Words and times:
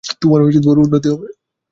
তোমার 0.21 0.39
উন্নতি 0.77 1.07
হবে? 1.09 1.27